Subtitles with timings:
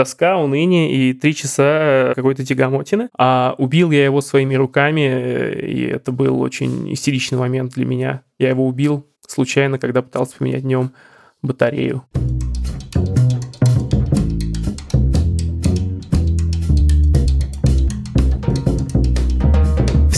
[0.00, 3.10] тоска, уныние и три часа какой-то тягомотины.
[3.18, 5.00] А убил я его своими руками,
[5.60, 8.22] и это был очень истеричный момент для меня.
[8.38, 10.92] Я его убил случайно, когда пытался поменять днем
[11.42, 12.04] батарею.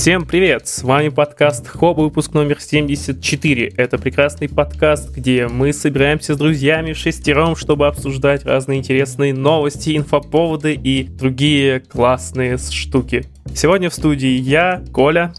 [0.03, 0.66] Всем привет!
[0.66, 3.68] С вами подкаст Хоб, выпуск номер 74.
[3.77, 9.96] Это прекрасный подкаст, где мы собираемся с друзьями в шестером, чтобы обсуждать разные интересные новости,
[9.96, 13.26] инфоповоды и другие классные штуки.
[13.54, 15.35] Сегодня в студии я, Коля.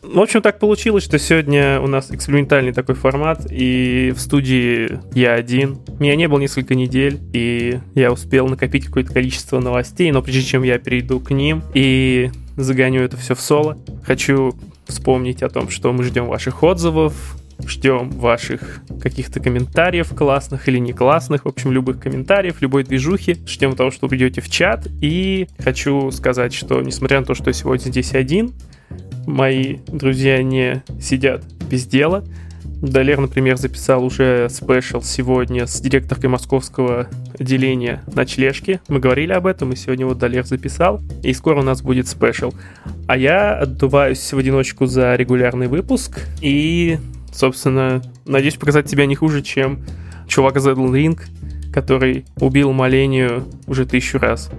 [0.00, 5.34] В общем, так получилось, что сегодня у нас экспериментальный такой формат, и в студии я
[5.34, 5.80] один.
[5.98, 10.62] Меня не было несколько недель, и я успел накопить какое-то количество новостей, но прежде чем
[10.62, 12.30] я перейду к ним и
[12.62, 13.78] загоню это все в соло.
[14.04, 14.54] Хочу
[14.86, 20.92] вспомнить о том, что мы ждем ваших отзывов, ждем ваших каких-то комментариев классных или не
[20.92, 23.36] классных, в общем, любых комментариев, любой движухи.
[23.46, 24.86] Ждем того, что придете в чат.
[25.00, 28.52] И хочу сказать, что несмотря на то, что сегодня здесь один,
[29.26, 32.24] мои друзья не сидят без дела.
[32.64, 37.08] Далер, например, записал уже special сегодня с директоркой московского
[37.40, 38.80] отделения Ночлежки.
[38.88, 42.52] Мы говорили об этом, и сегодня вот Далер записал, и скоро у нас будет special.
[43.06, 46.98] А я отдуваюсь в одиночку за регулярный выпуск, и,
[47.32, 49.80] собственно, надеюсь показать себя не хуже, чем
[50.26, 51.18] чувак из Ring,
[51.72, 54.50] который убил Малению уже тысячу раз.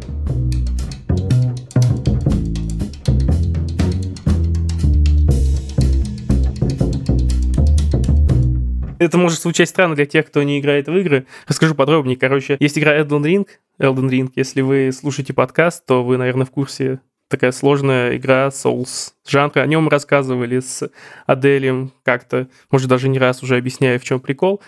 [8.99, 11.25] Это может звучать странно для тех, кто не играет в игры.
[11.47, 12.17] Расскажу подробнее.
[12.17, 13.47] Короче, есть игра Elden Ring.
[13.79, 19.13] Elden Ring, если вы слушаете подкаст, то вы, наверное, в курсе такая сложная игра Souls
[19.25, 19.61] жанра.
[19.61, 20.91] О нем рассказывали с
[21.25, 24.61] Аделем как-то, может, даже не раз уже объясняя, в чем прикол.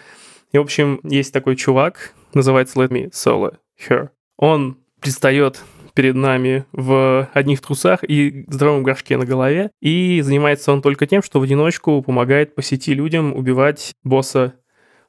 [0.53, 4.09] И, в общем, есть такой чувак, называется Let Me Solo Her.
[4.37, 5.61] Он предстает
[5.93, 9.71] перед нами в одних трусах и здоровом горшке на голове.
[9.81, 14.55] И занимается он только тем, что в одиночку помогает по сети людям убивать босса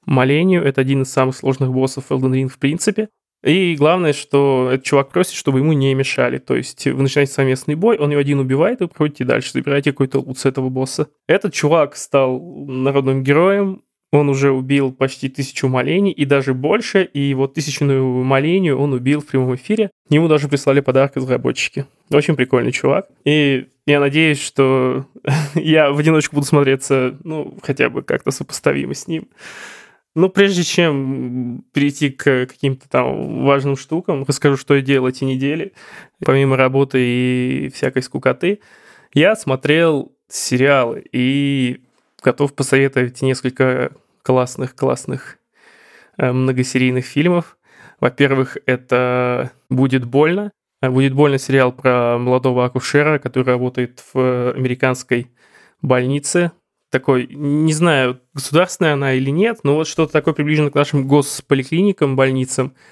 [0.05, 0.65] Малению.
[0.65, 3.09] Это один из самых сложных боссов Elden Ring в принципе.
[3.45, 6.39] И главное, что этот чувак просит, чтобы ему не мешали.
[6.39, 9.91] То есть вы начинаете совместный бой, он его один убивает, и вы проходите дальше, забираете
[9.91, 11.09] какой-то лут с этого босса.
[11.27, 17.33] Этот чувак стал народным героем, он уже убил почти тысячу молений и даже больше, и
[17.33, 19.91] вот тысячную молению он убил в прямом эфире.
[20.11, 21.87] Ему даже прислали подарок разработчики.
[22.11, 23.09] Очень прикольный чувак.
[23.25, 25.07] И я надеюсь, что
[25.55, 29.29] я в одиночку буду смотреться, ну, хотя бы как-то сопоставимо с ним.
[30.15, 35.73] Ну, прежде чем перейти к каким-то там важным штукам, расскажу, что я делал эти недели,
[36.23, 38.61] помимо работы и всякой скукоты,
[39.15, 41.81] я смотрел сериалы и
[42.23, 45.39] готов посоветовать несколько классных-классных
[46.19, 47.59] э, многосерийных фильмов.
[48.01, 50.53] Во-первых, это «Будет больно».
[50.81, 55.31] «Будет больно» сериал про молодого акушера, который работает в американской
[55.81, 56.51] больнице.
[56.91, 62.17] Такой, не знаю, государственная она или нет, но вот что-то такое приближено к нашим госполиклиникам,
[62.17, 62.75] больницам–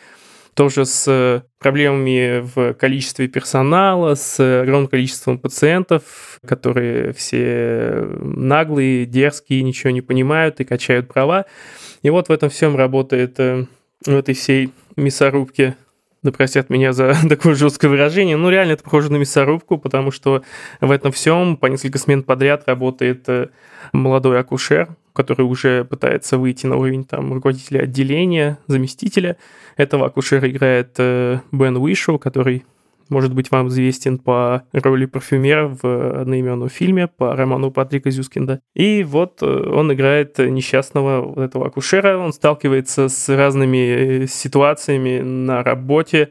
[0.55, 9.63] тоже с э, проблемами в количестве персонала, с огромным количеством пациентов, которые все наглые, дерзкие,
[9.63, 11.47] ничего не понимают и качают права.
[12.03, 13.67] И вот в этом всем работает э,
[14.05, 15.77] в этой всей мясорубке.
[16.23, 20.43] Да простят меня за такое жесткое выражение, но реально это похоже на мясорубку, потому что
[20.81, 23.49] в этом всем по несколько смен подряд работает э,
[23.93, 29.37] молодой акушер, который уже пытается выйти на уровень там руководителя отделения, заместителя.
[29.77, 32.65] Этого акушера играет э, Бен Уишоу, который
[33.11, 38.61] может быть вам известен по роли парфюмера в одноименном фильме по роману Патрика Зюскинда.
[38.75, 45.63] И вот э, он играет несчастного вот этого акушера, он сталкивается с разными ситуациями на
[45.63, 46.31] работе,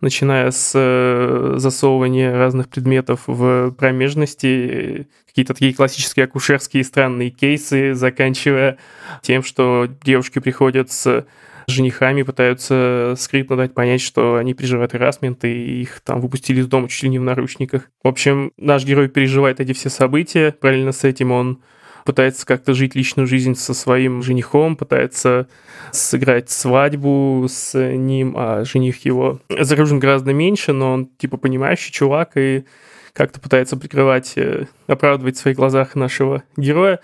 [0.00, 8.78] начиная с э, засовывания разных предметов в промежности, какие-то такие классические акушерские странные кейсы, заканчивая
[9.22, 11.26] тем, что девушки приходят с
[11.68, 16.88] женихами пытаются скрытно дать понять, что они переживают харасмент, и их там выпустили из дома
[16.88, 17.90] чуть ли не в наручниках.
[18.02, 21.60] В общем, наш герой переживает эти все события, параллельно с этим он
[22.04, 25.48] пытается как-то жить личную жизнь со своим женихом, пытается
[25.92, 32.36] сыграть свадьбу с ним, а жених его загружен гораздо меньше, но он типа понимающий чувак
[32.36, 32.64] и
[33.12, 37.00] как-то пытается прикрывать, э, оправдывать в своих глазах нашего героя.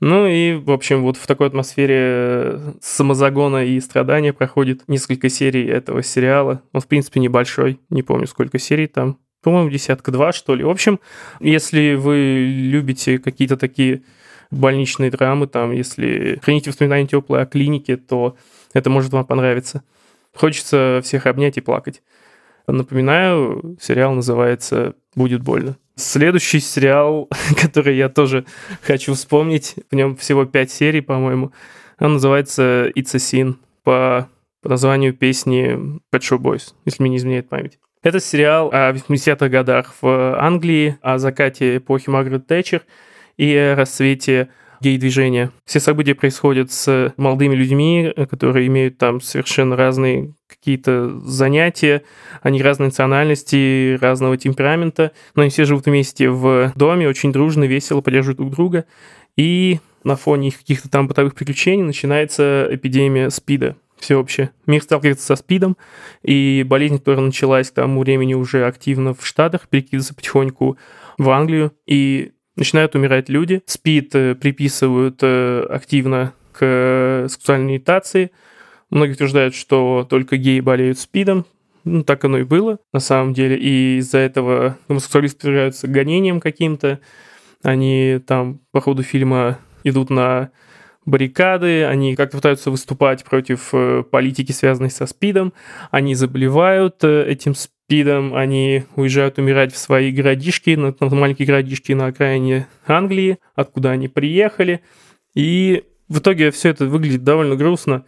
[0.00, 5.66] Ну и, в общем, вот в такой атмосфере э, самозагона и страдания проходит несколько серий
[5.66, 6.62] этого сериала.
[6.72, 9.18] Он, в принципе, небольшой, не помню, сколько серий там.
[9.42, 10.64] По-моему, десятка два, что ли.
[10.64, 11.00] В общем,
[11.40, 14.02] если вы любите какие-то такие
[14.50, 18.36] больничные драмы, там, если храните воспоминания теплые о клинике, то
[18.72, 19.82] это может вам понравиться.
[20.34, 22.02] Хочется всех обнять и плакать.
[22.66, 25.76] Напоминаю, сериал называется «Будет больно».
[25.96, 27.28] Следующий сериал,
[27.60, 28.44] который я тоже
[28.82, 31.52] хочу вспомнить, в нем всего пять серий, по-моему,
[31.98, 34.28] он называется «It's a Sin» по,
[34.62, 37.78] по названию песни Pet Shop Boys, если мне не изменяет память.
[38.02, 42.82] Это сериал о 80-х годах в Англии, о закате эпохи Маргарет Тэтчер
[43.38, 44.50] и о рассвете
[44.80, 45.50] гей-движения.
[45.64, 52.02] Все события происходят с молодыми людьми, которые имеют там совершенно разные какие-то занятия,
[52.42, 58.02] они разной национальности, разного темперамента, но они все живут вместе в доме, очень дружно, весело
[58.02, 58.84] поддерживают друг друга.
[59.36, 64.52] И на фоне их каких-то там бытовых приключений начинается эпидемия СПИДа всеобщая.
[64.66, 65.76] Мир сталкивается со СПИДом,
[66.22, 70.78] и болезнь, которая началась к тому времени уже активно в Штатах, перекидывается потихоньку
[71.18, 73.62] в Англию, и начинают умирать люди.
[73.66, 78.32] СПИД э, приписывают э, активно к э, сексуальной ориентации.
[78.90, 81.46] Многие утверждают, что только геи болеют СПИДом.
[81.84, 83.56] Ну, так оно и было, на самом деле.
[83.56, 87.00] И из-за этого гомосексуалисты подвергаются гонениям каким-то.
[87.62, 90.50] Они там по ходу фильма идут на
[91.06, 93.72] баррикады, они как-то пытаются выступать против
[94.10, 95.54] политики, связанной со СПИДом,
[95.90, 101.92] они заболевают этим СПИДом, СПИДом, они уезжают умирать в свои городишки, на, на маленькие городишки
[101.94, 104.82] на окраине Англии, откуда они приехали.
[105.34, 108.04] И в итоге все это выглядит довольно грустно,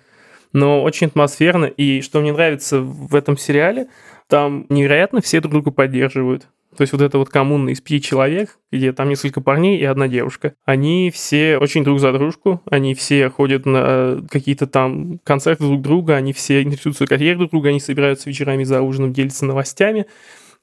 [0.52, 1.64] но очень атмосферно.
[1.64, 3.88] И что мне нравится в этом сериале,
[4.28, 6.46] там невероятно все друг друга поддерживают.
[6.76, 10.06] То есть вот это вот коммуна из пяти человек, где там несколько парней и одна
[10.06, 15.82] девушка, они все очень друг за дружку, они все ходят на какие-то там концерты друг
[15.82, 20.06] друга, они все интересуются карьерой друг друга, они собираются вечерами за ужином, делятся новостями.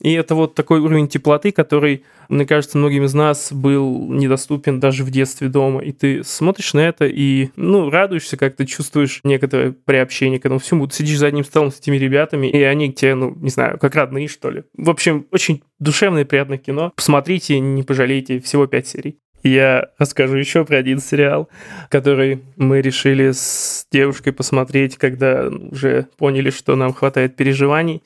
[0.01, 5.03] И это вот такой уровень теплоты, который, мне кажется, многим из нас был недоступен даже
[5.03, 5.81] в детстве дома.
[5.81, 10.59] И ты смотришь на это и, ну, радуешься, как ты чувствуешь некоторое приобщение к этому
[10.59, 10.85] всему.
[10.87, 13.79] Ты сидишь за одним столом с этими ребятами, и они к тебе, ну, не знаю,
[13.79, 14.63] как родные, что ли.
[14.77, 16.93] В общем, очень душевное и приятное кино.
[16.95, 19.17] Посмотрите, не пожалейте, всего пять серий.
[19.43, 21.47] Я расскажу еще про один сериал,
[21.89, 28.03] который мы решили с девушкой посмотреть, когда уже поняли, что нам хватает переживаний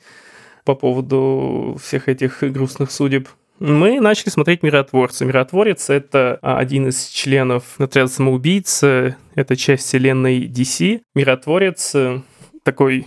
[0.64, 3.28] по поводу всех этих грустных судеб.
[3.58, 5.24] Мы начали смотреть «Миротворца».
[5.24, 11.02] «Миротворец»— это а, один из членов отряда самоубийц, это часть вселенной DC.
[11.14, 11.94] «Миротворец»—
[12.64, 13.06] такой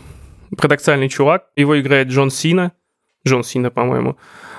[0.57, 1.48] парадоксальный чувак.
[1.56, 2.72] Его играет Джон Сина.
[3.28, 4.18] Джон Сина, по-моему,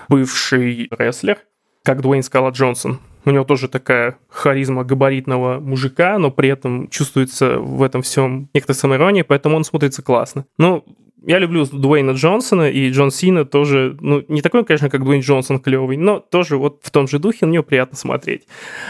[0.08, 1.38] бывший рестлер,
[1.82, 3.00] как Дуэйн Скала Джонсон.
[3.24, 8.78] У него тоже такая харизма габаритного мужика, но при этом чувствуется в этом всем некоторая
[8.78, 10.46] самоирония, поэтому он смотрится классно.
[10.58, 10.84] Ну,
[11.26, 15.58] я люблю Дуэйна Джонсона, и Джон Сина тоже, ну, не такой, конечно, как Дуэйн Джонсон
[15.58, 18.46] клевый, но тоже вот в том же духе, на него приятно смотреть.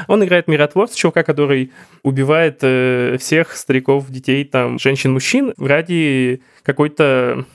[0.07, 1.73] Он играет миротворца, чувака, который
[2.03, 7.47] убивает э, всех стариков, детей, там, женщин, мужчин ради какой-то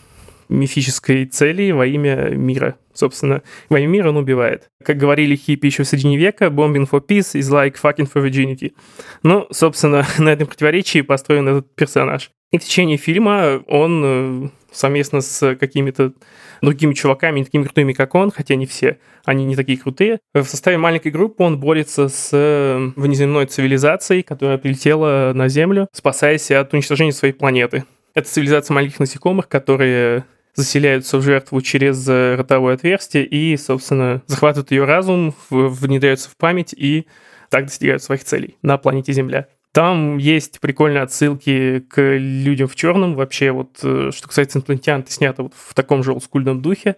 [0.50, 2.75] мифической цели во имя мира.
[2.94, 4.69] Собственно, во имя мира он убивает.
[4.84, 8.74] Как говорили хиппи еще в середине века, bombing for peace is like fucking for virginity.
[9.22, 12.31] Ну, собственно, на этом противоречии построен этот персонаж.
[12.51, 16.13] И в течение фильма он э, совместно с какими-то
[16.62, 20.19] другими чуваками, не такими крутыми, как он, хотя не все, они не такие крутые.
[20.33, 26.51] В составе маленькой группы он борется с э, внеземной цивилизацией, которая прилетела на Землю, спасаясь
[26.51, 27.86] от уничтожения своей планеты.
[28.15, 34.72] Это цивилизация маленьких насекомых, которые заселяются в жертву через э, ротовое отверстие и, собственно, захватывают
[34.72, 37.08] ее разум, внедряются в память и
[37.50, 39.48] так достигают своих целей на планете Земля.
[39.74, 43.16] Там есть прикольные отсылки к людям в черном.
[43.16, 46.98] Вообще, вот э, что касается инопланетян, это снято вот в таком же олдскульном духе.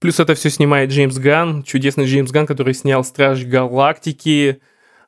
[0.00, 4.60] Плюс это все снимает Джеймс Ганн, чудесный Джеймс Ганн, который снял «Стражей Галактики»,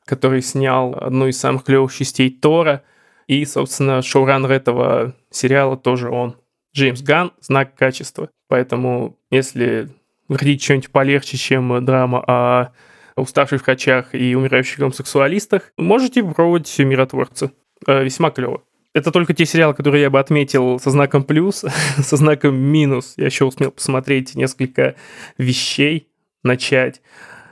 [0.05, 2.83] который снял одну из самых клевых частей Тора.
[3.27, 6.37] И, собственно, шоураннер этого сериала тоже он.
[6.73, 8.29] Джеймс Ганн— знак качества.
[8.47, 9.89] Поэтому, если
[10.29, 12.71] вы хотите что-нибудь полегче, чем драма о
[13.15, 17.51] уставших врачах и умирающих гомосексуалистах, можете попробовать «Миротворца».
[17.87, 18.63] Э, весьма клево.
[18.93, 21.65] Это только те сериалы, которые я бы отметил со знаком плюс,
[21.97, 23.13] со знаком минус.
[23.17, 24.95] Я еще успел посмотреть несколько
[25.37, 26.09] вещей,
[26.43, 27.01] начать.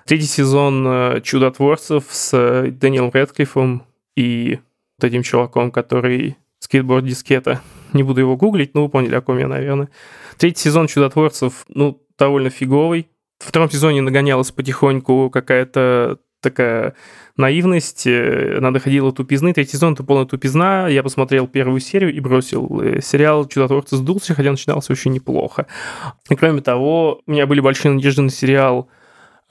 [0.06, 3.84] Третий сезон э, «Чудотворцев» с э, Дэниелом Рэдклиффом
[4.16, 4.60] и
[4.98, 7.62] вот этим чуваком, который скейтборд-дискета.
[7.94, 9.89] Не буду его гуглить, но вы поняли, о ком я, наверное.
[10.38, 13.08] Третий сезон «Чудотворцев», ну, довольно фиговый.
[13.39, 16.96] В втором сезоне нагонялась потихоньку какая-то такая
[17.38, 19.53] наивность, э, она доходила тупизны.
[19.53, 20.88] Третий сезон— это полная тупизна.
[20.88, 22.81] Я посмотрел первую серию и бросил.
[22.81, 25.67] Э, сериал «Чудотворцы» сдулся, хотя начинался очень неплохо.
[26.29, 28.89] И кроме того, у меня были большие надежды на сериал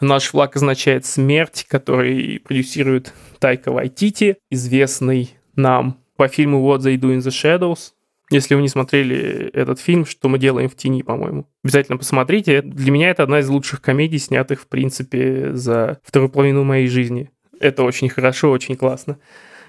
[0.01, 7.15] «Наш флаг означает смерть», который продюсирует Тайка Вайтити, известный нам по фильму «What They Do
[7.15, 7.93] in the Shadows»,
[8.31, 11.47] Если вы не смотрели этот фильм, что мы делаем в тени, по-моему.
[11.65, 12.61] Обязательно посмотрите.
[12.61, 17.31] Для меня это одна из лучших комедий, снятых, в принципе, за вторую половину моей жизни.
[17.59, 19.19] Это очень хорошо, очень классно.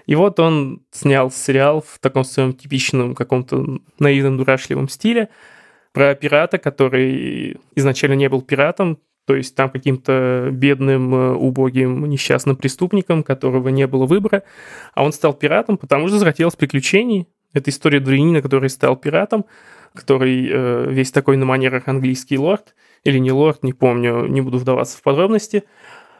[0.05, 5.29] И вот он снял сериал в таком своем типичном каком-то наивном дурашливом стиле
[5.93, 12.55] про пирата, который изначально не был пиратом, то есть там каким-то бедным, э, убогим, несчастным
[12.55, 14.41] преступником, которого не было выбора,
[14.95, 17.27] а он стал пиратом, потому что захотелось приключений.
[17.53, 19.45] Это история дворянина, который стал пиратом,
[19.93, 24.57] который э, весь такой на манерах английский лорд, или не лорд, не помню, не буду
[24.57, 25.63] вдаваться в подробности.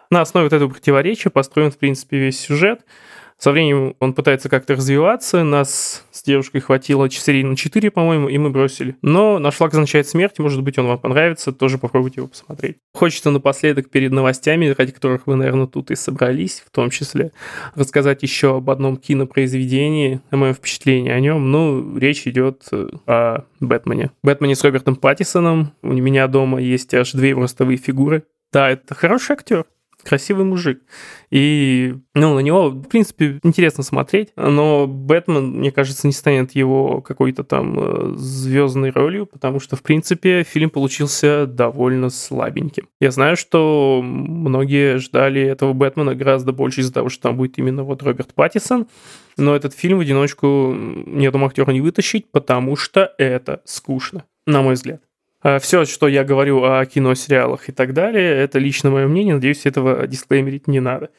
[0.09, 2.81] На основе вот этого противоречия построен, в принципе, весь сюжет.
[3.39, 8.37] Со временем он пытается как-то развиваться, нас с девушкой хватило серии на 4, по-моему, и
[8.37, 8.97] мы бросили.
[9.01, 12.77] Но «Наш флаг означает смерть», может быть, он вам понравится, тоже попробуйте его посмотреть.
[12.93, 17.31] Хочется напоследок перед новостями, ради которых вы, наверное, тут и собрались, в том числе,
[17.75, 21.49] рассказать еще об одном кинопроизведении, о моем впечатлении о нем.
[21.49, 24.11] Ну, речь идет э, о Бэтмене.
[24.21, 25.71] Бэтмене с Робертом Паттисоном.
[25.81, 28.23] У меня дома есть аж две ростовые фигуры.
[28.51, 29.65] Да, это хороший актер
[30.03, 30.81] красивый мужик.
[31.29, 37.01] И, ну, на него, в принципе, интересно смотреть, но Бэтмен, мне кажется, не станет его
[37.01, 42.87] какой-то там э, звездной ролью, потому что, в принципе, фильм получился довольно слабеньким.
[42.99, 47.83] Я знаю, что многие ждали этого Бэтмена гораздо больше из-за того, что там будет именно
[47.83, 48.87] вот Роберт Паттисон,
[49.37, 54.61] но этот фильм в одиночку ни одному актеру не вытащить, потому что это скучно, на
[54.61, 55.01] мой взгляд.
[55.41, 59.35] А Все, что я говорю о кино, сериалах и так далее, это лично мое мнение,
[59.35, 61.11] надеюсь, этого дисклеймерить не надо.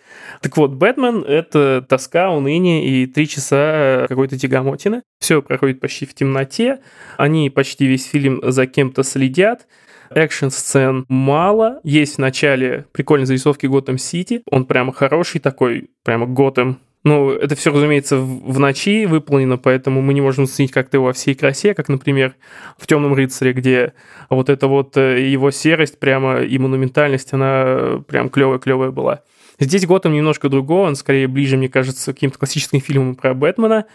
[0.43, 5.03] Так вот, «Бэтмен»— это тоска, уныние и три часа какой-то тягомотины.
[5.21, 6.81] Все проходит почти в темноте,
[7.17, 9.67] они почти весь фильм за кем-то следят,
[10.11, 11.81] экшн-сцен мало.
[11.83, 14.43] Есть в начале прикольные зарисовки Готэм Сити.
[14.51, 20.13] Он прямо хороший такой, прямо Готэм ну, это все, разумеется, в, ночи выполнено, поэтому мы
[20.13, 22.35] не можем оценить как-то его во всей красе, как, например,
[22.77, 23.95] в «Темном рыцаре», где
[24.29, 29.23] вот эта вот э, его серость прямо и монументальность, она прям клевая-клевая была.
[29.59, 33.87] Здесь Готэм немножко другой, он скорее ближе, мне кажется, к каким-то классическим фильмам про Бэтмена,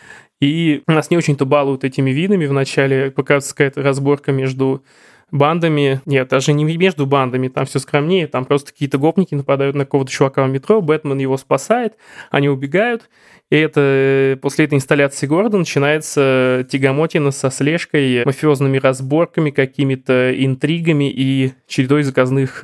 [0.41, 2.45] и нас не очень-то балуют этими видами.
[2.45, 4.83] Вначале показывается какая-то разборка между
[5.31, 6.01] бандами.
[6.05, 10.11] Нет, даже не между бандами, там все скромнее, там просто какие-то гопники нападают на какого-то
[10.11, 11.95] чувака в метро, Бэтмен его спасает,
[12.31, 13.09] они убегают,
[13.49, 21.11] и это э, после этой инсталляции города начинается тягомотина со слежкой, мафиозными разборками, какими-то интригами
[21.11, 22.63] и чередой заказных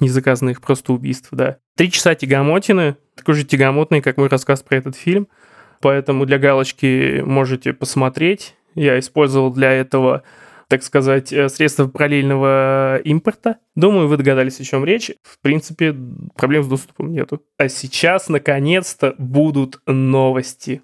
[0.00, 1.58] не заказных, просто убийств, да.
[1.76, 5.28] Три часа тягомотины, такой же тягомотный, как мой рассказ про этот фильм,
[5.80, 8.54] поэтому для галочки можете посмотреть.
[8.74, 10.22] Я использовал для этого
[10.68, 13.58] так сказать, э, средства параллельного импорта.
[13.74, 15.12] Думаю, вы догадались, о чем речь.
[15.22, 15.94] В принципе,
[16.36, 17.42] проблем с доступом нету.
[17.58, 20.82] А сейчас, наконец-то, будут новости.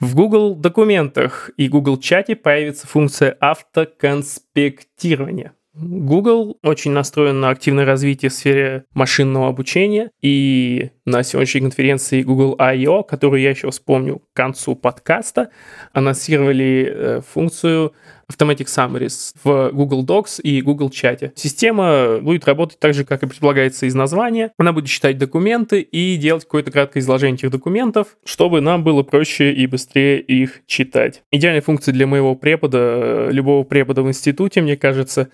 [0.00, 5.54] В Google документах и Google чате появится функция автоконспектирования.
[5.74, 12.54] Google очень настроен на активное развитие в сфере машинного обучения, и на сегодняшней конференции Google
[12.58, 15.50] I.O., которую я еще вспомню к концу подкаста,
[15.92, 17.92] анонсировали э, функцию
[18.30, 21.32] Automatic Summaries в Google Docs и Google чате.
[21.34, 24.52] Система будет работать так же, как и предполагается из названия.
[24.58, 29.52] Она будет читать документы и делать какое-то краткое изложение этих документов, чтобы нам было проще
[29.52, 31.22] и быстрее их читать.
[31.30, 35.30] Идеальная функция для моего препода, э, любого препода в институте, мне кажется,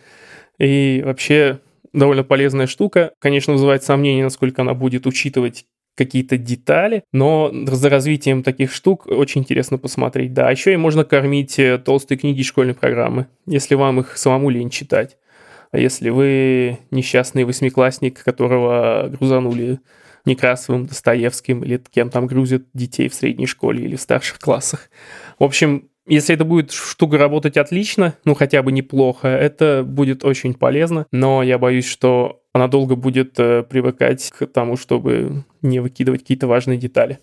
[0.58, 1.60] и вообще
[1.94, 3.12] довольно полезная штука.
[3.18, 5.64] Конечно, вызывает сомнение, насколько она будет учитывать
[5.96, 10.34] какие-то детали, но за развитием таких штук очень интересно посмотреть.
[10.34, 14.70] Да, еще и можно кормить э, толстые книги школьной программы, если вам их самому лень
[14.70, 15.16] читать.
[15.70, 19.80] А если вы несчастный восьмиклассник, которого грузанули
[20.24, 24.88] Некрасовым, Достоевским или кем там грузят детей в средней школе или в старших классах.
[25.38, 30.54] В общем, если это будет штука работать отлично, ну хотя бы неплохо, это будет очень
[30.54, 36.22] полезно, но я боюсь, что она долго будет э, привыкать к тому, чтобы не выкидывать
[36.22, 37.18] какие-то важные детали.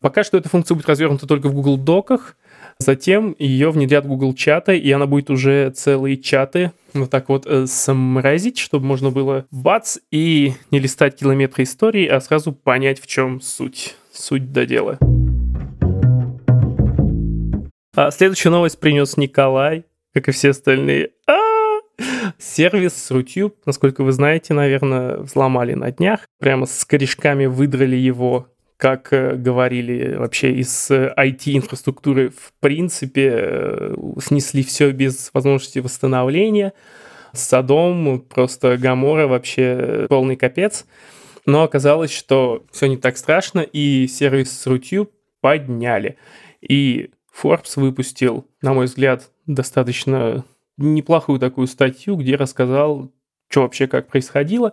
[0.00, 2.36] Пока что эта функция будет развернута только в Google Доках,
[2.78, 7.46] затем ее внедрят в Google чаты, и она будет уже целые чаты вот так вот
[7.46, 13.06] э, самразить, чтобы можно было бац и не листать километры истории, а сразу понять, в
[13.06, 13.96] чем суть.
[14.12, 14.98] Суть до дела.
[17.98, 21.10] А следующую новость принес Николай, как и все остальные.
[21.26, 22.32] А-а-а!
[22.38, 26.20] Сервис Рутюб, насколько вы знаете, наверное, взломали на днях.
[26.38, 33.94] Прямо с корешками выдрали его как э, говорили вообще из IT-инфраструктуры, э, в принципе, э,
[34.20, 36.74] снесли все без возможности восстановления.
[37.32, 40.86] Садом, просто Гамора, вообще полный капец.
[41.46, 46.16] Но оказалось, что все не так страшно, и сервис Рутюб подняли.
[46.60, 47.10] И
[47.42, 50.44] Forbes выпустил, на мой взгляд, достаточно
[50.76, 53.12] неплохую такую статью, где рассказал,
[53.48, 54.72] что вообще как происходило,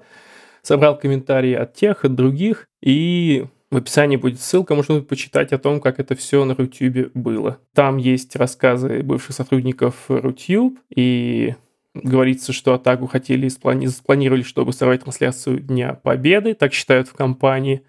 [0.61, 5.57] собрал комментарии от тех, от других, и в описании будет ссылка, можно будет почитать о
[5.57, 7.59] том, как это все на Рутюбе было.
[7.73, 11.55] Там есть рассказы бывших сотрудников Рутюб, и
[11.93, 17.83] говорится, что атаку хотели сплани- спланировали, чтобы сорвать трансляцию Дня Победы, так считают в компании.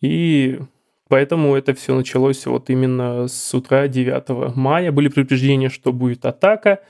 [0.00, 0.58] И
[1.08, 4.92] поэтому это все началось вот именно с утра 9 мая.
[4.92, 6.80] Были предупреждения, что будет атака,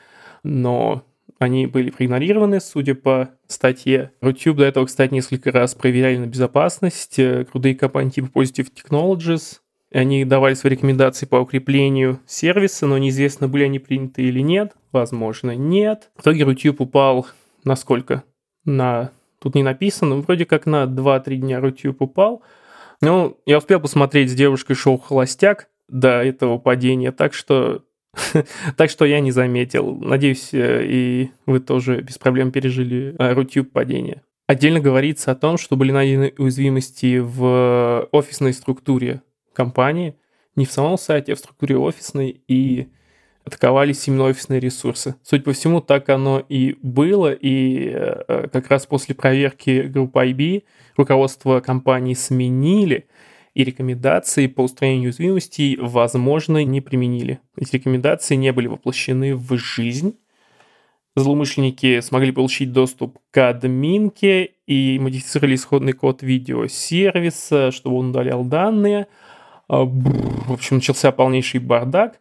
[0.43, 1.03] но
[1.39, 4.13] они были проигнорированы, судя по статье.
[4.21, 7.17] Рутюб до этого, кстати, несколько раз проверяли на безопасность.
[7.51, 9.59] Крутые компании типа Positive Technologies,
[9.93, 14.73] они давали свои рекомендации по укреплению сервиса, но неизвестно, были они приняты или нет.
[14.91, 16.11] Возможно, нет.
[16.17, 17.27] В итоге Рутюб упал
[17.65, 18.25] на сколько?
[18.65, 19.11] На...
[19.41, 22.43] Тут не написано, вроде как на 2-3 дня Рутюб упал.
[23.01, 27.85] Ну, я успел посмотреть с девушкой шоу «Холостяк» до этого падения, так что
[28.77, 29.97] так что я не заметил.
[29.97, 34.23] Надеюсь, э, и вы тоже без проблем пережили э, Рутюб падение.
[34.47, 39.23] Отдельно говорится о том, что были найдены уязвимости в офисной структуре
[39.55, 40.17] компании,
[40.55, 42.89] не в самом сайте, а в структуре офисной, и
[43.45, 45.17] атаковались именно офисные ресурсы.
[45.23, 50.65] Судя по всему, так оно и было, и э, как раз после проверки группы IB
[50.97, 53.07] руководство компании сменили,
[53.55, 57.39] и рекомендации по устранению уязвимостей, возможно, не применили.
[57.57, 60.17] Эти рекомендации не были воплощены в жизнь.
[61.15, 69.07] Злоумышленники смогли получить доступ к админке и модифицировали исходный код видеосервиса, чтобы он удалял данные–
[69.69, 72.21] а, в общем, начался полнейший бардак.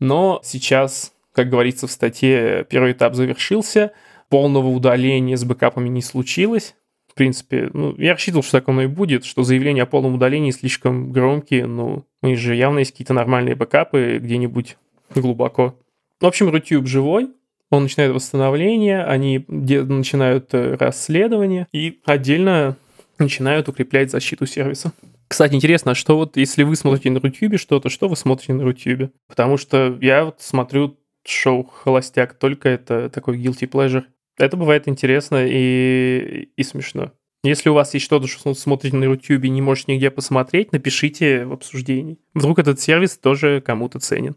[0.00, 3.92] Но сейчас, как говорится в статье, первый этап завершился.
[4.28, 6.74] Полного удаления с бэкапами не случилось.
[7.08, 10.50] В принципе, ну, я рассчитывал, что так оно и будет, что заявления о полном удалении
[10.50, 14.76] слишком громкие, ну, у них же явно есть какие-то нормальные бэкапы где-нибудь
[15.14, 15.78] глубоко.
[16.20, 17.30] В общем, Рутюб живой,
[17.70, 22.76] он начинает восстановление, они начинают э, расследование и отдельно
[23.18, 24.92] начинают укреплять защиту сервиса.
[25.28, 28.64] Кстати, интересно, а что вот если вы смотрите на Рутюбе что-то, что вы смотрите на
[28.64, 29.10] Рутюбе?
[29.28, 34.04] Потому что я вот смотрю шоу «Холостяк», только это такой guilty pleasure.
[34.38, 37.12] Это бывает интересно и, и смешно.
[37.42, 41.44] Если у вас есть что-то, что смотрите на YouTube и не можете нигде посмотреть, напишите
[41.44, 42.18] в обсуждении.
[42.34, 44.36] Вдруг этот сервис тоже кому-то ценен.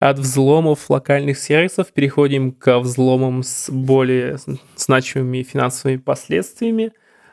[0.00, 4.38] От взломов локальных сервисов переходим к взломам с более
[4.74, 6.92] значимыми финансовыми последствиями.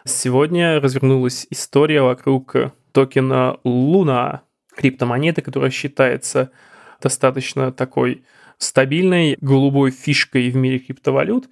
[0.10, 2.56] Сегодня развернулась история вокруг
[2.92, 4.42] токена Луна,
[4.76, 6.52] криптомонеты, которая считается
[7.00, 8.24] достаточно такой
[8.58, 11.48] стабильной голубой фишкой в мире криптовалют.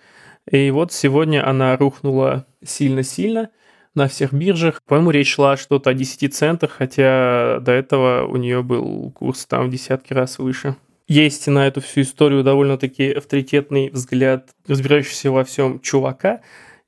[0.50, 3.50] И вот сегодня она рухнула сильно-сильно
[3.94, 4.82] на всех биржах.
[4.88, 9.68] По-моему, речь шла что-то о 10 центах, хотя до этого у нее был курс там
[9.68, 10.76] в десятки раз выше.
[11.08, 16.42] Есть на эту всю историю довольно-таки авторитетный взгляд разбирающийся во всем чувака.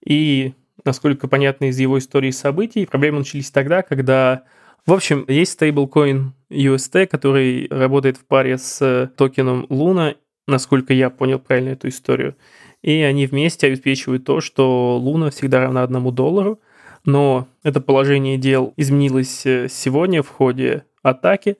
[0.03, 0.53] И
[0.85, 2.85] насколько понятно из его истории событий.
[2.85, 4.43] Проблемы начались тогда, когда...
[4.85, 10.15] В общем, есть стейблкоин UST, который работает в паре с токеном Luna,
[10.47, 12.35] насколько я понял правильно эту историю.
[12.81, 16.59] И они вместе обеспечивают то, что Луна всегда равна одному доллару.
[17.05, 21.57] Но это положение дел изменилось э, сегодня в ходе атаки,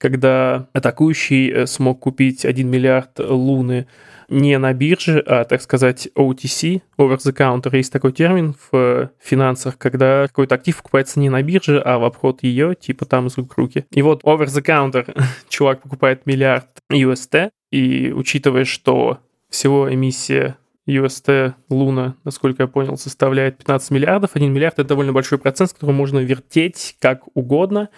[0.00, 3.86] когда атакующий э, смог купить 1 миллиард луны
[4.30, 7.76] не на бирже, а, так сказать, OTC, over the counter.
[7.76, 12.42] Есть такой термин в финансах, когда какой-то актив покупается не на бирже, а в обход
[12.42, 13.84] ее, типа там из рук руки.
[13.90, 19.18] И вот over the counter чувак покупает миллиард UST, и учитывая, что
[19.50, 20.56] всего эмиссия
[20.88, 24.30] UST Луна, насколько я понял, составляет 15 миллиардов.
[24.34, 27.90] 1 миллиард— это довольно большой процент, с которым можно вертеть как угодно.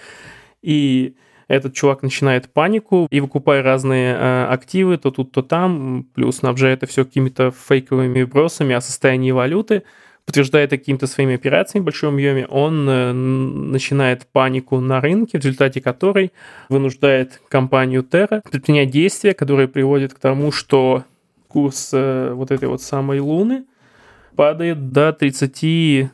[0.63, 1.15] И
[1.53, 6.73] этот чувак начинает панику и выкупая разные э, активы, то тут, то там, плюс снабжая
[6.73, 9.83] это все какими-то фейковыми вбросами о состоянии валюты,
[10.25, 15.83] подтверждая какими-то своими операциями в большом объеме, он э, начинает панику на рынке, в результате
[15.83, 16.33] которой
[16.71, 21.05] вынуждает компанию Terra предпринять действия, которые приводят к тому, что
[21.49, 23.67] курс э, вот этой вот самой Луны
[24.37, 26.09] падает до 34-32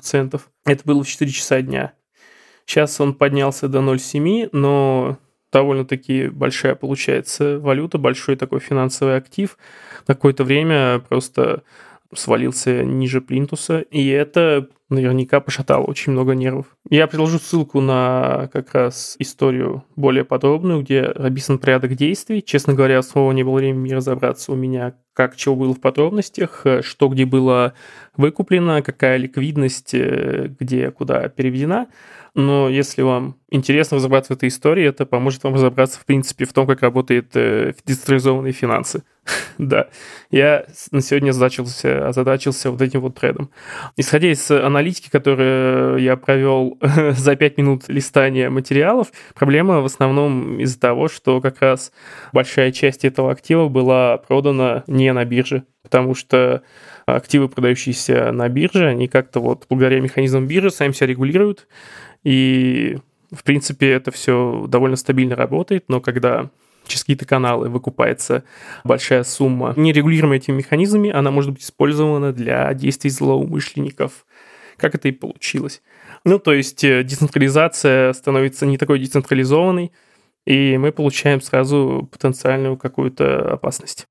[0.00, 0.48] центов.
[0.64, 1.92] Это было в 4 часа дня.
[2.70, 5.18] Сейчас он поднялся до 0,7, но
[5.52, 9.58] довольно-таки большая получается валюта, большой такой финансовый актив.
[10.06, 11.64] Какое-то время просто
[12.14, 16.66] свалился ниже плинтуса, и это наверняка пошатало очень много нервов.
[16.88, 22.42] Я приложу ссылку на как раз историю более подробную, где описан порядок действий.
[22.42, 27.08] Честно говоря, снова не было времени разобраться у меня, как чего было в подробностях, что
[27.08, 27.74] где было
[28.16, 31.88] выкуплено, какая ликвидность, э, где куда переведена
[32.34, 36.52] но если вам интересно разобраться в этой истории, это поможет вам разобраться, в принципе, в
[36.52, 39.02] том, как работают э, децентрализованные финансы.
[39.58, 39.88] да,
[40.30, 43.50] я на сегодня озадачился, озадачился вот этим вот трендом.
[43.96, 44.48] Исходя из
[44.80, 46.78] аналитики, которую я провел
[47.12, 51.92] за 5 минут листания материалов, проблема в основном из-за того, что как раз
[52.32, 56.62] большая часть этого актива была продана не на бирже, потому что
[57.06, 61.68] активы, продающиеся на бирже, они как-то вот благодаря механизмам биржи сами себя регулируют,
[62.24, 62.98] и,
[63.30, 66.50] в принципе, это все довольно стабильно работает, но когда
[66.86, 68.44] через какие-то каналы выкупается
[68.84, 74.24] большая сумма, нерегулируемая этими механизмами, она может быть использована для действий злоумышленников.
[74.80, 75.82] Как это и получилось.
[76.24, 79.92] Ну, то есть э, децентрализация становится не такой децентрализованной,
[80.46, 84.06] и мы получаем сразу потенциальную какую-то опасность.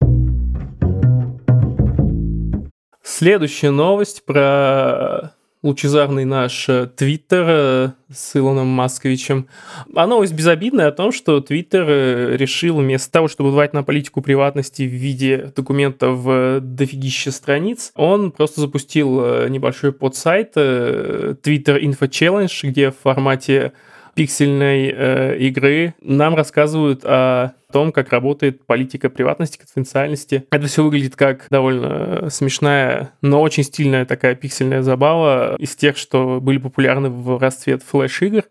[3.01, 9.47] Следующая новость про лучезарный наш э, Твиттер э, с Илоном Масковичем.
[9.93, 14.21] А новость безобидная о том, что Твиттер э, решил вместо того, чтобы давать на политику
[14.21, 22.67] приватности в виде документов в дофигище страниц, он просто запустил небольшой подсайт Twitter Info Challenge,
[22.67, 23.73] где в формате
[24.19, 30.43] пиксельной э, игры нам рассказывают о том, как работает политика приватности, конфиденциальности.
[30.51, 36.41] Это все выглядит как довольно смешная, но очень стильная такая пиксельная забава из тех, что
[36.41, 38.43] были популярны в расцвет флеш-игр.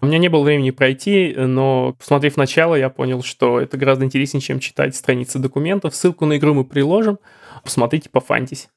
[0.00, 4.40] У меня не было времени пройти, но, посмотрев начало, я понял, что это гораздо интереснее,
[4.40, 5.94] чем читать страницы документов.
[5.94, 7.18] Ссылку на игру мы приложим.
[7.62, 8.70] Посмотрите, пофантись.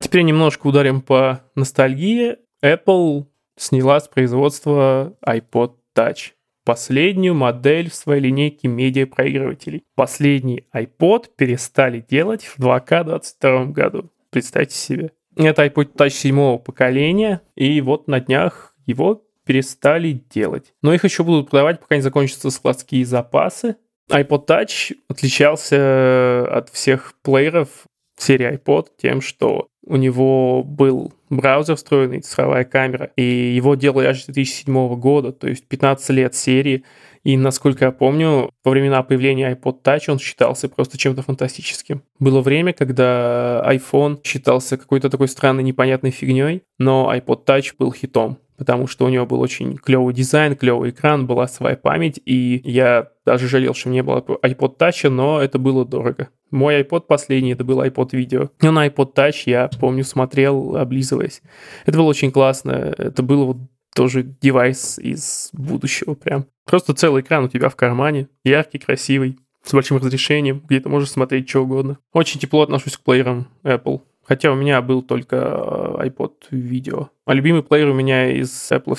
[0.00, 2.38] Теперь немножко ударим по ностальгии.
[2.62, 6.32] Apple сняла с производства iPod Touch,
[6.64, 9.84] последнюю модель в своей линейке медиапроигрывателей.
[9.94, 14.10] Последний iPod перестали делать в 2К 2022 году.
[14.30, 15.12] Представьте себе.
[15.36, 20.74] Это iPod Touch седьмого поколения, и вот на днях его перестали делать.
[20.82, 23.76] Но их еще будут продавать, пока не закончатся складские запасы.
[24.10, 27.86] iPod Touch отличался от всех плееров
[28.22, 34.22] серии iPod тем, что у него был браузер встроенный, цифровая камера, и его делали аж
[34.22, 36.84] с 2007 года, то есть 15 лет серии.
[37.24, 42.02] И, насколько я помню, во времена появления iPod Touch он считался просто чем-то фантастическим.
[42.18, 48.38] Было время, когда iPhone считался какой-то такой странной непонятной фигней, но iPod Touch был хитом
[48.58, 53.08] потому что у него был очень клевый дизайн, клевый экран, была своя память, и я
[53.24, 56.28] даже жалел, что не было iPod Touch, но это было дорого.
[56.50, 58.50] Мой iPod последний, это был iPod видео.
[58.62, 61.42] Но на iPod Touch я, помню, смотрел, облизываясь.
[61.86, 62.70] Это было очень классно.
[62.70, 63.56] Это было вот
[63.94, 66.46] тоже девайс из будущего прям.
[66.64, 71.10] Просто целый экран у тебя в кармане, яркий, красивый, с большим разрешением, где ты можешь
[71.10, 71.98] смотреть что угодно.
[72.12, 74.00] Очень тепло отношусь к плеерам Apple.
[74.24, 77.08] Хотя у меня был только э, iPod видео.
[77.24, 78.98] А любимый плеер у меня из Apple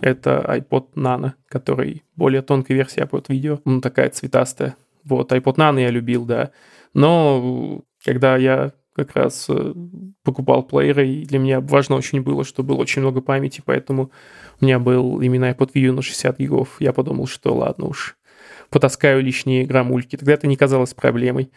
[0.00, 3.60] это iPod Nano, который более тонкая версия iPod видео.
[3.64, 4.76] Ну, такая цветастая.
[5.06, 6.50] Вот, iPod Nano я любил, да.
[6.92, 9.74] Но когда я как раз э,
[10.24, 14.10] покупал плееры, и для меня важно очень было, что было очень много памяти, поэтому
[14.60, 16.76] у меня был именно iPod View на 60 гигов.
[16.80, 18.16] Я подумал, что ладно уж,
[18.70, 20.16] потаскаю лишние граммульки.
[20.16, 21.50] Тогда это не казалось проблемой.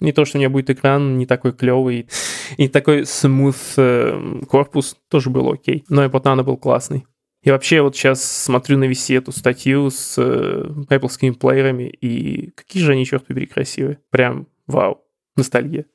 [0.00, 2.08] Не то, что у меня будет экран не такой клевый,
[2.56, 5.84] и такой смуth э, корпус тоже был окей.
[5.88, 7.06] Но iPod Nano был классный.
[7.42, 12.82] И вообще вот сейчас смотрю на весь эту статью с э, Apple плеерами, и какие
[12.82, 13.98] же они, черт побери, красивые.
[14.10, 15.02] Прям вау,
[15.36, 15.86] ностальгия.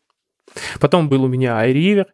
[0.79, 2.07] Потом был у меня iRiver,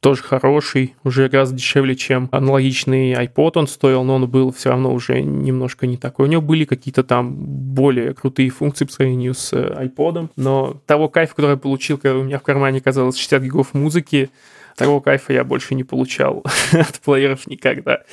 [0.00, 4.92] тоже хороший, уже гораздо дешевле, чем аналогичный iPod он стоил, но он был все равно
[4.92, 6.26] уже немножко не такой.
[6.26, 11.34] У него были какие-то там более крутые функции по сравнению с iPod, но того кайфа,
[11.34, 14.30] который я получил, когда у меня в кармане казалось 60 гигов музыки,
[14.78, 18.04] Такого кайфа я больше не получал от плееров никогда.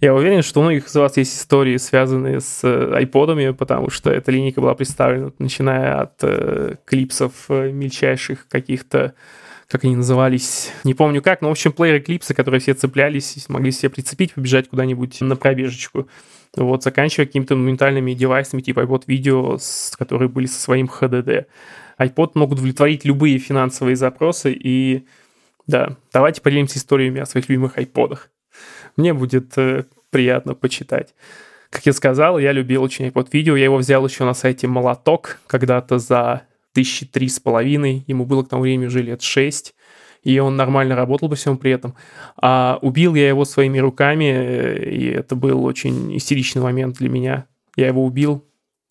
[0.00, 4.32] Я уверен, что у многих из вас есть истории, связанные с айподами, потому что эта
[4.32, 9.14] линейка была представлена, начиная от э, клипсов э, мельчайших каких-то
[9.68, 13.72] как они назывались, не помню как, но, в общем, плееры клипсы, которые все цеплялись, могли
[13.72, 16.08] себе прицепить, побежать куда-нибудь на пробежечку.
[16.54, 21.46] Вот, заканчивая какими-то моментальными девайсами, типа iPod с, которые были со своим HDD.
[21.98, 25.06] iPod мог удовлетворить любые финансовые запросы, и
[25.66, 28.30] да, давайте поделимся историями о своих любимых айподах.
[28.96, 31.14] Мне будет э, приятно почитать.
[31.70, 33.56] Как я сказал, я любил очень iPod видео.
[33.56, 38.04] Я его взял еще на сайте Молоток когда-то за тысячи три с половиной.
[38.06, 39.74] Ему было к тому времени уже лет шесть.
[40.22, 41.94] и он нормально работал по всему при этом.
[42.36, 47.46] А убил я его своими руками, и это был очень истеричный момент для меня.
[47.76, 48.44] Я его убил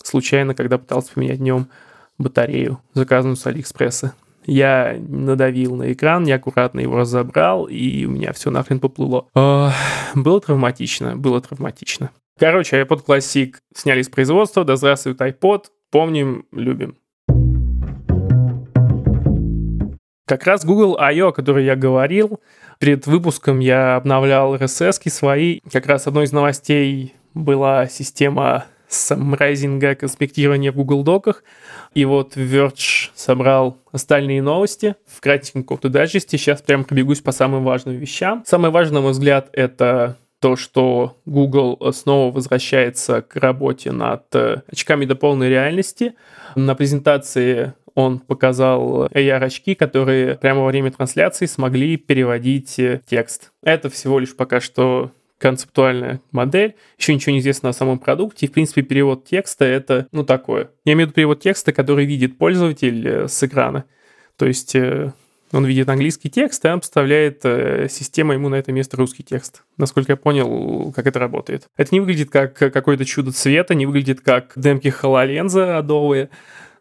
[0.03, 1.69] случайно, когда пытался поменять днем
[2.17, 4.13] батарею, заказанную с Алиэкспресса.
[4.45, 9.27] Я надавил на экран, неаккуратно его разобрал, и у меня все нахрен поплыло.
[10.15, 12.11] было травматично, было травматично.
[12.39, 16.97] Короче, iPod Classic сняли с производства, да здравствует iPod, помним, любим.
[20.25, 22.39] Как раз Google I.O., о которой я говорил,
[22.79, 25.59] перед выпуском я обновлял RSS свои.
[25.71, 31.43] Как раз одной из новостей была система самрайзинга конспектирования в Google Доках.
[31.93, 36.37] И вот Verge собрал остальные новости в кратеньком каком-то дайджесте.
[36.37, 38.43] Сейчас прям пробегусь по самым важным вещам.
[38.45, 44.61] Самое важное, на мой взгляд, это то, что Google снова возвращается к работе над э,
[44.67, 46.15] очками до полной реальности.
[46.55, 53.51] На презентации он показал AR-очки, которые прямо во время трансляции смогли переводить э, текст.
[53.61, 55.11] Это всего лишь пока что
[55.43, 60.07] концептуальная модель, еще ничего не известно о самом продукте, и, в принципе, перевод текста— это,
[60.13, 60.69] ну, такое.
[60.85, 63.83] Я имею в виду перевод текста, который видит пользователь э, с экрана.
[64.37, 65.11] То есть э,
[65.51, 69.63] он видит английский текст, и он поставляет э, система ему на это место русский текст.
[69.75, 71.65] Насколько я понял, как это работает.
[71.75, 76.29] Это не выглядит как какое-то чудо цвета, не выглядит как демки HoloLens адовые,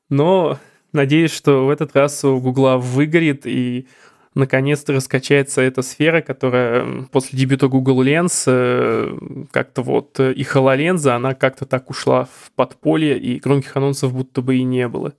[0.09, 0.61] но
[0.93, 3.89] надеюсь, что в этот раз у Гугла выгорит, и
[4.35, 9.17] наконец-то раскачается эта сфера, которая после дебюта Google Lens э,
[9.51, 14.43] как-то вот э, и HoloLens, она как-то так ушла в подполье, и громких анонсов будто
[14.43, 15.15] бы и не было.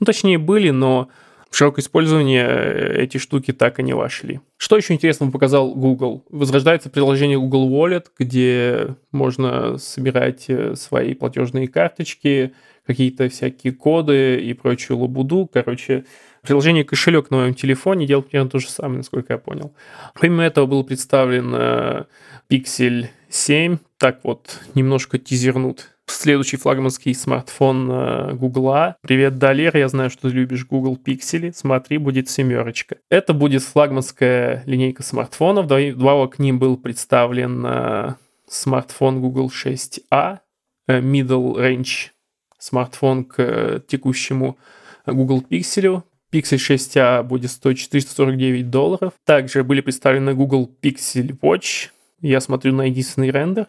[0.00, 1.08] Ну, точнее, были, но
[1.50, 4.40] в широкое использование э, эти штуки так и не вошли.
[4.56, 6.24] Что еще интересного показал Google?
[6.30, 12.52] Возрождается приложение Google Wallet, где можно собирать свои платежные карточки,
[12.86, 15.48] какие-то всякие коды и прочую лабуду.
[15.52, 16.04] Короче,
[16.48, 19.74] Приложение кошелек на моем телефоне делает примерно то же самое, насколько я понял.
[20.18, 22.04] Помимо этого был представлен э,
[22.50, 23.76] Pixel 7.
[23.98, 28.96] Так вот, немножко тизернут следующий флагманский смартфон э, Гугла.
[29.02, 31.52] Привет, Далер, я знаю, что ты любишь Google Pixel.
[31.54, 32.96] Смотри, будет семерочка.
[33.10, 35.66] Это будет флагманская линейка смартфонов.
[35.66, 38.14] Вдобавок к ним был представлен э,
[38.48, 40.38] смартфон Google 6a,
[40.86, 42.12] э, middle range
[42.58, 44.56] смартфон к текущему
[45.04, 46.04] Google Pixel.
[46.32, 49.12] Pixel 6a будет стоить 449 долларов.
[49.24, 51.88] Также были представлены Google Pixel Watch.
[52.20, 53.68] Я смотрю на единственный рендер.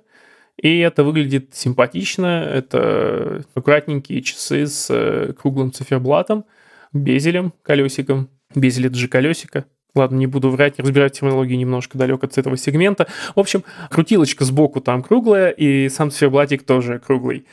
[0.61, 2.43] И это выглядит симпатично.
[2.51, 6.45] Это аккуратненькие часы с э, круглым циферблатом,
[6.91, 8.29] безелем, колесиком.
[8.55, 9.65] Безель это же колесико.
[9.95, 13.07] Ладно, не буду врать, разбирать терминологии немножко далек от этого сегмента.
[13.35, 17.45] В общем, крутилочка сбоку там круглая, и сам циферблатик тоже круглый.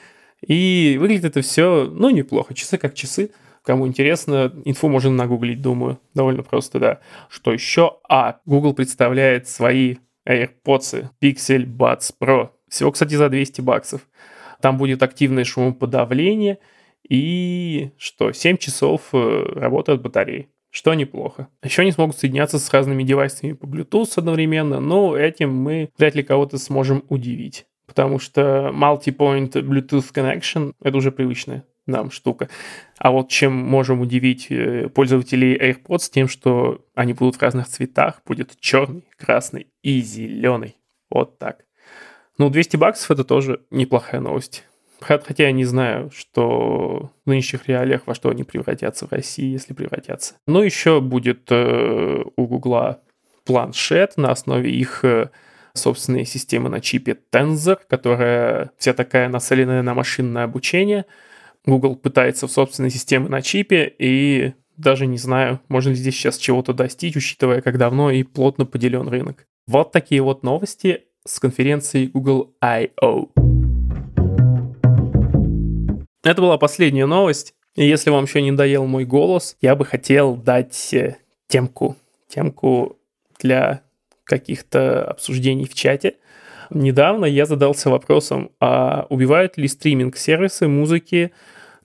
[0.46, 2.54] И выглядит это все, ну, неплохо.
[2.54, 3.30] Часы как часы.
[3.66, 5.98] Кому интересно, инфу можно нагуглить, думаю.
[6.14, 7.00] Довольно просто, да.
[7.28, 7.96] Что еще?
[8.08, 12.50] А, Google представляет свои AirPods Pixel Buds Pro.
[12.68, 14.02] Всего, кстати, за 200 баксов.
[14.60, 16.58] Там будет активное шумоподавление
[17.08, 20.48] и что, 7 часов э, работы от батареи.
[20.70, 21.48] Что неплохо.
[21.64, 26.22] Еще они смогут соединяться с разными девайсами по Bluetooth одновременно, но этим мы вряд ли
[26.22, 27.66] кого-то сможем удивить.
[27.88, 32.48] Потому что multi-point Bluetooth connection— это уже привычная нам штука.
[32.98, 38.20] А вот чем можем удивить э, пользователей AirPods тем, что они будут в разных цветах,
[38.26, 40.76] будет черный, красный и зеленый.
[41.10, 41.64] Вот так.
[42.38, 44.64] Ну, 200 баксов это тоже неплохая новость.
[45.00, 49.74] Хотя я не знаю, что в нынешних реалиях во что они превратятся в России, если
[49.74, 50.34] превратятся.
[50.46, 53.00] Но еще будет э, у Гугла
[53.44, 55.30] планшет на основе их э,
[55.74, 61.04] собственной системы на чипе Tensor, которая вся такая нацеленная на машинное обучение–
[61.66, 66.38] Google пытается в собственной системе на чипе, и даже не знаю, можно ли здесь сейчас
[66.38, 69.46] чего-то достичь, учитывая, как давно и плотно поделен рынок.
[69.66, 73.30] Вот такие вот новости с конференции Google I.O.
[76.22, 77.54] Это была последняя новость.
[77.74, 81.96] И если вам еще не доел мой голос, я бы хотел дать э, темку.
[82.28, 82.96] Темку
[83.38, 83.82] для
[84.24, 86.14] каких-то обсуждений в чате.
[86.70, 91.32] Недавно я задался вопросом, а убивают ли стриминг-сервисы музыки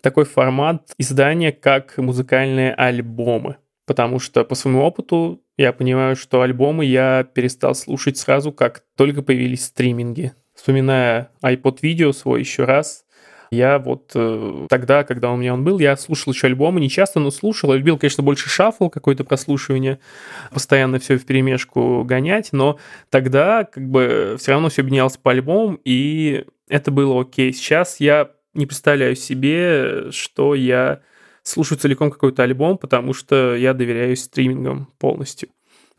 [0.01, 3.57] такой формат издания, как музыкальные альбомы.
[3.85, 9.21] Потому что по своему опыту я понимаю, что альбомы я перестал слушать сразу, как только
[9.21, 10.33] появились стриминги.
[10.55, 13.05] Вспоминая iPod видео свой еще раз,
[13.51, 17.19] я вот э, тогда, когда у меня он был, я слушал еще альбомы, не часто,
[17.19, 17.71] но слушал.
[17.71, 19.99] Я любил, конечно, больше шаффл, какое-то прослушивание,
[20.53, 25.79] постоянно все в перемешку гонять, но тогда как бы все равно все объединялось по альбомам,
[25.83, 27.51] и это было окей.
[27.51, 31.01] Сейчас я не представляю себе, что я
[31.43, 35.49] слушаю целиком какой-то альбом, потому что я доверяю стримингам полностью.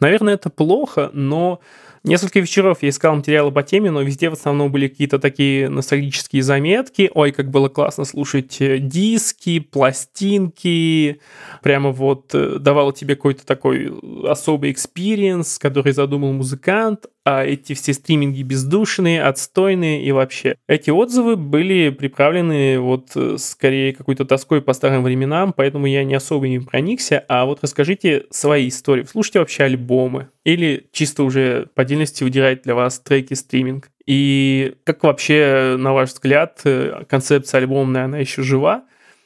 [0.03, 1.61] Наверное, это плохо, но
[2.05, 6.43] Несколько вечеров я искал материалы по теме, но везде в основном были какие-то такие ностальгические
[6.43, 7.09] заметки.
[7.15, 11.21] Ой, как было классно слушать э, диски, пластинки.
[11.63, 13.93] Прямо вот э, давал тебе какой-то такой
[14.29, 20.57] особый experience, который задумал музыкант а эти все стриминги бездушные, отстойные и вообще.
[20.67, 26.15] Эти отзывы были приправлены вот э, скорее какой-то тоской по старым временам, поэтому я не
[26.15, 29.05] особо им проникся, а вот расскажите свои истории.
[29.05, 33.91] Слушайте вообще альбомы или чисто уже по отдельности выделяет для вас треки стриминг.
[34.07, 38.85] И как вообще, на ваш взгляд, э, концепция альбомная, она еще жива?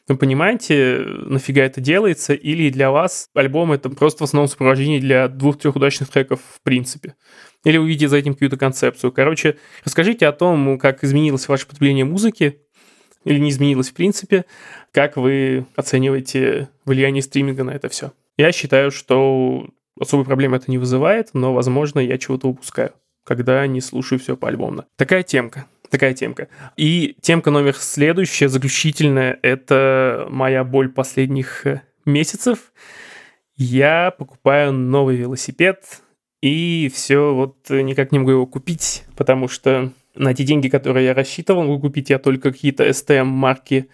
[0.09, 2.33] Вы понимаете, нафига это делается?
[2.33, 7.15] Или для вас альбом это просто в основном сопровождение для двух-трех удачных треков в принципе?
[7.67, 9.11] Или вы видите за этим какую-то концепцию?
[9.11, 12.61] Короче, расскажите о том, как изменилось ваше потребление музыки,
[13.25, 14.45] или не изменилось в принципе,
[14.93, 18.13] как вы оцениваете влияние стриминга на это все.
[18.37, 19.67] Я считаю, что
[20.01, 22.93] особой проблемы это не вызывает, но, возможно, я чего-то упускаю,
[23.25, 24.87] когда не слушаю все по-альбомно.
[24.95, 25.67] Такая темка.
[25.91, 26.47] Такая темка.
[26.77, 32.73] И темка номер следующая, заключительная, это моя боль последних э, месяцев.
[33.57, 36.03] Я покупаю новый велосипед,
[36.47, 41.07] и все, вот э, никак не могу его купить, потому что на те деньги, которые
[41.07, 43.89] я рассчитывал, могу купить я только какие-то STM марки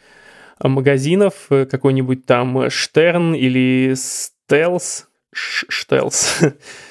[0.62, 5.08] э, магазинов, какой-нибудь там Штерн или Стелс.
[5.32, 6.40] Штелс.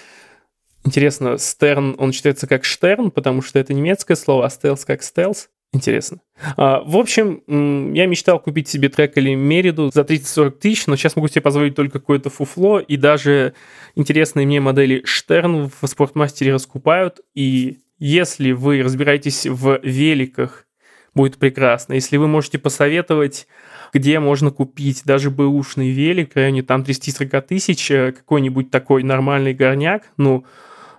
[0.83, 5.49] Интересно, Стерн, он читается как Штерн, потому что это немецкое слово, а стелс как стелс.
[5.73, 6.19] Интересно.
[6.57, 11.15] А, в общем, я мечтал купить себе трек или Мериду за 30-40 тысяч, но сейчас
[11.15, 13.53] могу себе позволить только какое-то фуфло, и даже
[13.95, 20.65] интересные мне модели Штерн в спортмастере раскупают, и если вы разбираетесь в великах,
[21.13, 21.93] будет прекрасно.
[21.93, 23.47] Если вы можете посоветовать,
[23.93, 29.53] где можно купить даже бэушный велик в районе там 30-40 тысяч, э, какой-нибудь такой нормальный
[29.53, 30.45] горняк, ну,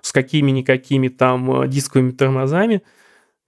[0.02, 2.82] с какими-никакими там э, дисковыми тормозами.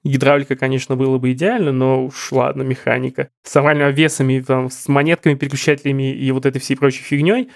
[0.04, 3.30] Гидравлика, конечно, было бы идеально, но уж ладно, механика.
[3.42, 7.48] С нормальными весами, там, с монетками, переключателями и вот этой всей прочей фигней,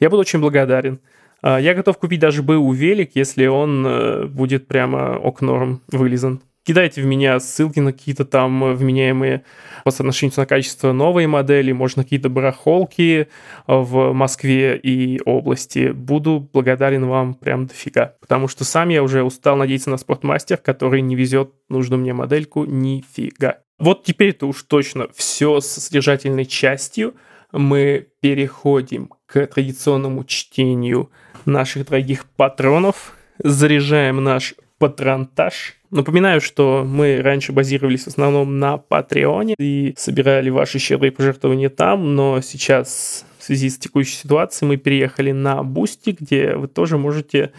[0.00, 1.00] я буду очень благодарен.
[1.40, 6.40] А, я готов купить даже БУ велик, если он э, будет прямо ок норм вылизан
[6.64, 9.44] кидайте в меня ссылки на какие-то там э, вменяемые
[9.84, 13.26] по соотношению на качество новые модели, можно какие-то барахолки э,
[13.66, 15.92] в Москве и области.
[15.92, 18.16] Буду благодарен вам прям дофига.
[18.20, 22.64] Потому что сам я уже устал надеяться на спортмастер, который не везет нужную мне модельку
[22.64, 23.58] нифига.
[23.78, 27.14] Вот теперь-то уж точно все с содержательной частью.
[27.52, 31.10] Мы переходим к традиционному чтению
[31.44, 33.16] наших дорогих патронов.
[33.38, 35.76] Заряжаем наш патронташ.
[35.94, 42.16] Напоминаю, что мы раньше базировались в основном на Патреоне и собирали ваши щедрые пожертвования там,
[42.16, 47.52] но сейчас в связи с текущей ситуацией мы переехали на Бусти, где вы тоже можете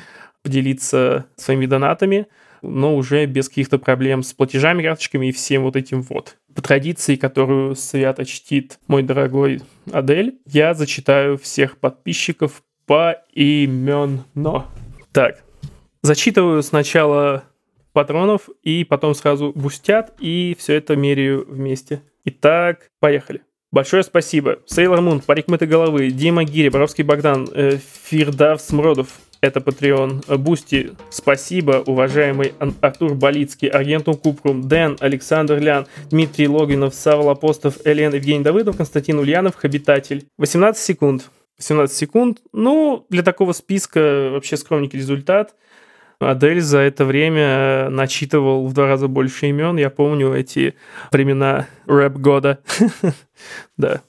[0.44, 2.28] поделиться своими донатами,
[2.62, 6.36] но уже без каких-то проблем с платежами, карточками и всем вот этим вот.
[6.54, 9.62] По традиции, которую свято чтит мой дорогой
[9.94, 14.66] Адель, я зачитаю всех подписчиков поименно.
[15.14, 15.42] Так,
[16.06, 17.46] Зачитываю сначала
[17.96, 22.04] патронов и потом сразу бустят, и все это меряю вместе.
[22.26, 23.42] Итак, поехали.
[23.72, 24.60] Большое спасибо.
[24.66, 29.08] Сейлор Мун, Парик Мытой Головы, Дима Гири, Боровский Богдан, э, Фирдав Смродов,
[29.40, 30.38] это Patreon.
[30.38, 38.14] Бусти, спасибо, уважаемый Артур Болицкий, Аргентум Купрум, Дэн, Александр Лян, Дмитрий Логинов, Савол Апостов, Элен,
[38.14, 40.28] Евгений Давыдов, Константин Ульянов, Хабитатель.
[40.38, 41.30] 18 секунд.
[41.60, 42.40] 18 секунд.
[42.52, 45.56] Ну, для такого списка вообще скромненький результат.
[46.20, 49.78] Адель за это время начитывал в два раза больше имен.
[49.78, 50.76] Я помню эти
[51.12, 52.60] времена рэп-года.
[53.78, 54.02] да.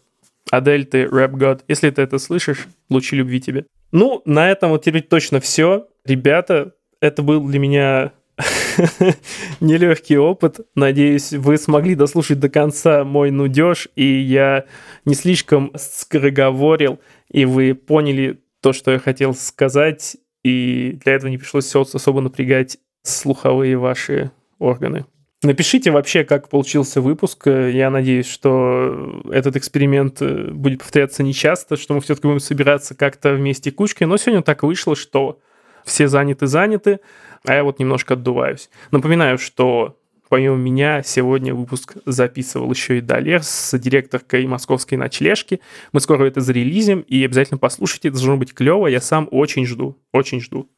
[0.51, 1.65] Адель, ты рэп-год.
[1.69, 3.67] Если ты это слышишь, лучи любви тебе.
[3.93, 5.89] Ну, на этом вот теперь точно все.
[6.05, 8.13] Ребята, это был для меня
[9.61, 10.61] нелегкий опыт.
[10.75, 14.65] Надеюсь, вы смогли дослушать до конца мой нудеж, и я
[15.05, 20.17] не слишком скороговорил, и вы поняли то, что я хотел сказать,
[20.47, 24.31] и для этого не пришлось особо напрягать слуховые ваши
[24.61, 25.05] органы.
[25.43, 27.49] Напишите вообще, как получился выпуск.
[27.49, 33.35] Я надеюсь, что этот эксперимент э, будет повторяться нечасто, что мы все-таки будем собираться как-то
[33.35, 34.05] вместе кучкой.
[34.05, 35.41] Но сегодня так вышло, что
[35.85, 37.01] все заняты-заняты,
[37.45, 38.71] а я вот немножко отдуваюсь.
[38.93, 45.61] Напоминаю, что Помимо меня, сегодня выпуск записывал еще и Далер с директоркой московской ночлежки.
[45.93, 48.89] Мы скоро это зарелизим, и обязательно послушайте, это должно быть клево.
[48.89, 50.69] Я сам очень жду, очень жду.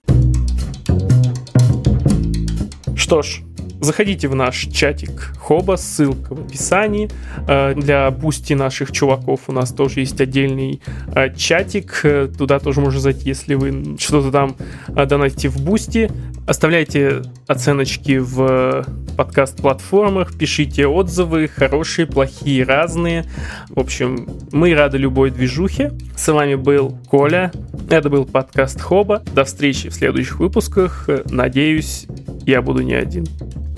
[2.94, 3.40] Что ж,
[3.80, 7.08] Заходите в наш чатик Хоба, ссылка в описании.
[7.46, 10.80] Э, для пусти наших чуваков у нас тоже есть отдельный
[11.14, 12.00] э, чатик.
[12.02, 14.56] Э, туда тоже можно зайти, если вы что-то там
[14.88, 16.10] донатите в бусти.
[16.46, 18.84] Оставляйте оценочки в
[19.16, 23.26] подкаст-платформах, пишите отзывы, хорошие, плохие, разные.
[23.68, 25.92] В общем, мы рады любой движухе.
[26.16, 27.52] С вами был Коля.
[27.88, 29.22] Это был подкаст Хоба.
[29.34, 31.08] До встречи в следующих выпусках.
[31.26, 32.06] Надеюсь,
[32.44, 33.26] я буду не один.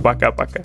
[0.02, 0.62] Пока-пока.